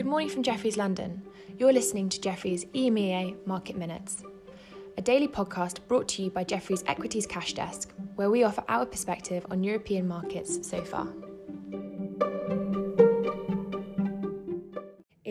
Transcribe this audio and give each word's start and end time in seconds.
Good 0.00 0.06
morning 0.06 0.30
from 0.30 0.42
Jefferies 0.42 0.78
London. 0.78 1.20
You're 1.58 1.74
listening 1.74 2.08
to 2.08 2.18
Jefferies 2.22 2.64
EMEA 2.72 3.36
Market 3.46 3.76
Minutes, 3.76 4.22
a 4.96 5.02
daily 5.02 5.28
podcast 5.28 5.86
brought 5.88 6.08
to 6.08 6.22
you 6.22 6.30
by 6.30 6.42
Jefferies 6.42 6.82
Equities 6.86 7.26
Cash 7.26 7.52
Desk, 7.52 7.92
where 8.14 8.30
we 8.30 8.42
offer 8.42 8.64
our 8.66 8.86
perspective 8.86 9.44
on 9.50 9.62
European 9.62 10.08
markets 10.08 10.66
so 10.66 10.82
far. 10.82 11.06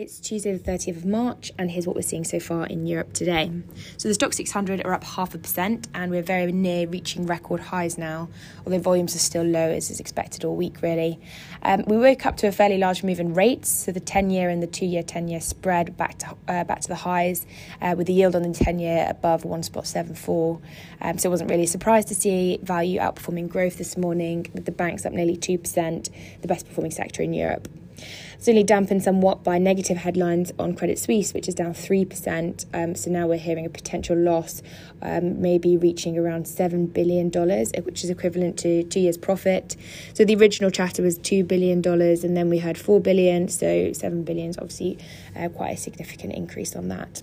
It's 0.00 0.18
Tuesday, 0.18 0.56
the 0.56 0.72
30th 0.72 0.96
of 0.96 1.04
March, 1.04 1.52
and 1.58 1.70
here's 1.70 1.86
what 1.86 1.94
we're 1.94 2.00
seeing 2.00 2.24
so 2.24 2.40
far 2.40 2.64
in 2.64 2.86
Europe 2.86 3.12
today. 3.12 3.52
So 3.98 4.08
the 4.08 4.14
Stoxx 4.14 4.36
600 4.36 4.82
are 4.86 4.94
up 4.94 5.04
half 5.04 5.34
a 5.34 5.38
percent, 5.38 5.88
and 5.92 6.10
we're 6.10 6.22
very 6.22 6.50
near 6.52 6.88
reaching 6.88 7.26
record 7.26 7.60
highs 7.60 7.98
now, 7.98 8.30
although 8.64 8.78
volumes 8.78 9.14
are 9.14 9.18
still 9.18 9.42
low 9.42 9.70
as 9.70 9.90
is 9.90 10.00
expected 10.00 10.42
all 10.42 10.56
week, 10.56 10.80
really. 10.80 11.20
Um, 11.62 11.84
we 11.86 11.98
woke 11.98 12.24
up 12.24 12.38
to 12.38 12.46
a 12.46 12.52
fairly 12.52 12.78
large 12.78 13.02
move 13.02 13.20
in 13.20 13.34
rates, 13.34 13.68
so 13.68 13.92
the 13.92 14.00
10 14.00 14.30
year 14.30 14.48
and 14.48 14.62
the 14.62 14.66
2 14.66 14.86
year 14.86 15.02
10 15.02 15.28
year 15.28 15.38
spread 15.38 15.98
back 15.98 16.16
to 16.20 16.34
uh, 16.48 16.64
back 16.64 16.80
to 16.80 16.88
the 16.88 16.94
highs, 16.94 17.44
uh, 17.82 17.94
with 17.94 18.06
the 18.06 18.14
yield 18.14 18.34
on 18.34 18.40
the 18.40 18.54
10 18.54 18.78
year 18.78 19.06
above 19.06 19.42
1.74. 19.42 20.62
Um, 21.02 21.18
so 21.18 21.28
it 21.28 21.30
wasn't 21.30 21.50
really 21.50 21.64
a 21.64 21.66
surprise 21.66 22.06
to 22.06 22.14
see 22.14 22.58
value 22.62 23.00
outperforming 23.00 23.50
growth 23.50 23.76
this 23.76 23.98
morning, 23.98 24.46
with 24.54 24.64
the 24.64 24.72
banks 24.72 25.04
up 25.04 25.12
nearly 25.12 25.36
2%, 25.36 26.08
the 26.40 26.48
best 26.48 26.66
performing 26.66 26.90
sector 26.90 27.22
in 27.22 27.34
Europe. 27.34 27.68
It's 28.34 28.48
only 28.48 28.62
dampened 28.62 29.02
somewhat 29.02 29.44
by 29.44 29.58
negative 29.58 29.98
headlines 29.98 30.52
on 30.58 30.74
Credit 30.74 30.98
Suisse, 30.98 31.34
which 31.34 31.48
is 31.48 31.54
down 31.54 31.74
3%. 31.74 32.64
Um, 32.72 32.94
so 32.94 33.10
now 33.10 33.26
we're 33.26 33.38
hearing 33.38 33.66
a 33.66 33.68
potential 33.68 34.16
loss, 34.16 34.62
um, 35.02 35.40
maybe 35.40 35.76
reaching 35.76 36.18
around 36.18 36.46
$7 36.46 36.92
billion, 36.92 37.30
uh, 37.36 37.82
which 37.82 38.02
is 38.02 38.10
equivalent 38.10 38.58
to 38.60 38.82
two 38.84 39.00
years' 39.00 39.18
profit. 39.18 39.76
So 40.14 40.24
the 40.24 40.34
original 40.36 40.70
chatter 40.70 41.02
was 41.02 41.18
$2 41.18 41.46
billion, 41.46 41.86
and 41.86 42.36
then 42.36 42.48
we 42.48 42.58
heard 42.58 42.78
4 42.78 43.00
billion. 43.00 43.48
So 43.48 43.92
7 43.92 44.24
billion 44.24 44.50
is 44.50 44.58
obviously 44.58 44.98
uh, 45.36 45.48
quite 45.50 45.70
a 45.70 45.76
significant 45.76 46.34
increase 46.34 46.74
on 46.74 46.88
that. 46.88 47.22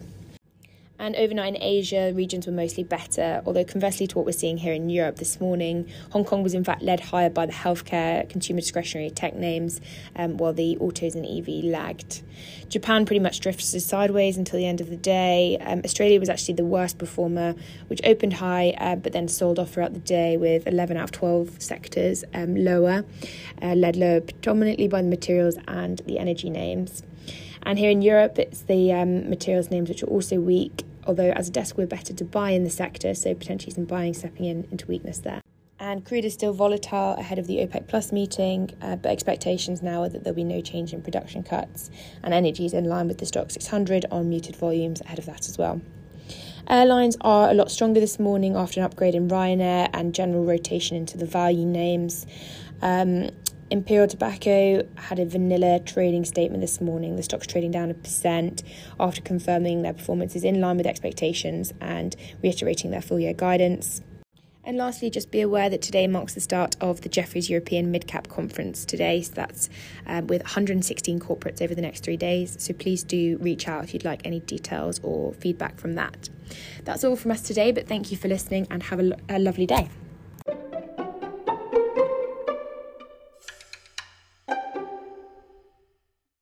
And 0.99 1.15
overnight 1.15 1.55
in 1.55 1.61
Asia, 1.61 2.11
regions 2.15 2.47
were 2.47 2.53
mostly 2.53 2.83
better, 2.83 3.43
although 3.45 3.63
conversely 3.63 4.07
to 4.07 4.17
what 4.17 4.25
we're 4.25 4.31
seeing 4.31 4.57
here 4.57 4.73
in 4.73 4.89
Europe 4.89 5.17
this 5.17 5.39
morning, 5.39 5.87
Hong 6.11 6.25
Kong 6.25 6.41
was 6.41 6.55
in 6.55 6.63
fact 6.63 6.81
led 6.81 6.99
higher 6.99 7.29
by 7.29 7.45
the 7.45 7.53
healthcare, 7.53 8.27
consumer 8.27 8.61
discretionary 8.61 9.11
tech 9.11 9.35
names, 9.35 9.79
um, 10.15 10.37
while 10.37 10.53
the 10.53 10.75
autos 10.79 11.13
and 11.13 11.23
EV 11.23 11.65
lagged. 11.65 12.23
Japan 12.67 13.05
pretty 13.05 13.19
much 13.19 13.41
drifted 13.41 13.79
sideways 13.79 14.37
until 14.37 14.57
the 14.57 14.65
end 14.65 14.81
of 14.81 14.89
the 14.89 14.97
day. 14.97 15.59
Um, 15.61 15.81
Australia 15.85 16.19
was 16.19 16.29
actually 16.29 16.55
the 16.55 16.65
worst 16.65 16.97
performer, 16.97 17.53
which 17.89 18.01
opened 18.03 18.33
high 18.33 18.73
uh, 18.79 18.95
but 18.95 19.13
then 19.13 19.27
sold 19.27 19.59
off 19.59 19.71
throughout 19.71 19.93
the 19.93 19.99
day 19.99 20.35
with 20.35 20.65
11 20.65 20.97
out 20.97 21.03
of 21.03 21.11
12 21.11 21.61
sectors 21.61 22.23
um, 22.33 22.55
lower, 22.55 23.05
uh, 23.61 23.75
led 23.75 23.95
lower 23.95 24.21
predominantly 24.21 24.87
by 24.87 25.03
the 25.03 25.07
materials 25.07 25.57
and 25.67 25.99
the 26.07 26.17
energy 26.17 26.49
names. 26.49 27.03
And 27.63 27.77
here 27.77 27.89
in 27.89 28.01
Europe, 28.01 28.39
it's 28.39 28.61
the 28.61 28.93
um, 28.93 29.29
materials 29.29 29.69
names 29.69 29.89
which 29.89 30.03
are 30.03 30.07
also 30.07 30.37
weak, 30.37 30.83
although 31.05 31.31
as 31.31 31.49
a 31.49 31.51
desk, 31.51 31.77
we're 31.77 31.87
better 31.87 32.13
to 32.13 32.23
buy 32.23 32.51
in 32.51 32.63
the 32.63 32.69
sector, 32.69 33.13
so 33.13 33.33
potentially 33.33 33.73
some 33.73 33.85
buying 33.85 34.13
stepping 34.13 34.45
in 34.45 34.67
into 34.71 34.85
weakness 34.87 35.19
there. 35.19 35.41
And 35.79 36.03
crude 36.03 36.25
is 36.25 36.33
still 36.33 36.53
volatile 36.53 37.15
ahead 37.19 37.37
of 37.37 37.45
the 37.45 37.57
OPEC 37.57 37.87
Plus 37.87 38.11
meeting, 38.11 38.71
uh, 38.81 38.95
but 38.95 39.11
expectations 39.11 39.83
now 39.83 40.03
are 40.03 40.09
that 40.09 40.23
there'll 40.23 40.35
be 40.35 40.43
no 40.43 40.59
change 40.59 40.91
in 40.91 41.03
production 41.03 41.43
cuts. 41.43 41.91
And 42.23 42.33
energy 42.33 42.65
is 42.65 42.73
in 42.73 42.85
line 42.85 43.07
with 43.07 43.19
the 43.19 43.25
Stoxx 43.25 43.51
600 43.51 44.05
on 44.09 44.27
muted 44.27 44.55
volumes 44.55 45.01
ahead 45.01 45.19
of 45.19 45.27
that 45.27 45.47
as 45.47 45.57
well. 45.57 45.79
Airlines 46.69 47.15
are 47.21 47.49
a 47.49 47.53
lot 47.53 47.71
stronger 47.71 47.99
this 47.99 48.19
morning 48.19 48.55
after 48.55 48.79
an 48.79 48.85
upgrade 48.85 49.15
in 49.15 49.29
Ryanair 49.29 49.89
and 49.93 50.13
general 50.13 50.43
rotation 50.43 50.97
into 50.97 51.17
the 51.17 51.25
value 51.25 51.65
names. 51.65 52.25
Um, 52.81 53.29
Imperial 53.69 54.07
Tobacco 54.07 54.87
had 54.95 55.19
a 55.19 55.25
vanilla 55.25 55.81
trading 55.81 56.23
statement 56.23 56.61
this 56.61 56.79
morning. 56.79 57.17
The 57.17 57.23
stock's 57.23 57.47
trading 57.47 57.71
down 57.71 57.91
a 57.91 57.93
percent 57.93 58.63
after 58.97 59.21
confirming 59.21 59.81
their 59.81 59.93
performance 59.93 60.37
is 60.37 60.45
in 60.45 60.61
line 60.61 60.77
with 60.77 60.87
expectations 60.87 61.73
and 61.81 62.15
reiterating 62.41 62.91
their 62.91 63.01
full 63.01 63.19
year 63.19 63.33
guidance. 63.33 64.01
And 64.63 64.77
lastly, 64.77 65.09
just 65.09 65.31
be 65.31 65.41
aware 65.41 65.69
that 65.69 65.81
today 65.81 66.07
marks 66.07 66.33
the 66.33 66.41
start 66.41 66.75
of 66.81 67.01
the 67.01 67.09
Jefferies 67.09 67.49
European 67.49 67.91
Midcap 67.91 68.29
Conference 68.29 68.85
today. 68.85 69.21
So 69.21 69.33
that's 69.33 69.69
um, 70.05 70.27
with 70.27 70.41
116 70.41 71.19
corporates 71.19 71.61
over 71.61 71.73
the 71.75 71.81
next 71.81 72.03
three 72.03 72.17
days. 72.17 72.55
So 72.59 72.73
please 72.73 73.03
do 73.03 73.37
reach 73.37 73.67
out 73.67 73.83
if 73.83 73.93
you'd 73.93 74.05
like 74.05 74.21
any 74.25 74.41
details 74.41 74.99
or 75.03 75.33
feedback 75.33 75.77
from 75.77 75.95
that. 75.95 76.29
That's 76.85 77.03
all 77.03 77.15
from 77.17 77.31
us 77.31 77.41
today, 77.41 77.71
but 77.71 77.87
thank 77.87 78.11
you 78.11 78.17
for 78.17 78.27
listening 78.27 78.67
and 78.69 78.83
have 78.83 78.99
a, 78.99 79.11
a 79.29 79.39
lovely 79.39 79.65
day. 79.65 79.89